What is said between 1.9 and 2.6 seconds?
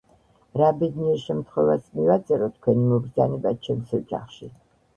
მივაწერო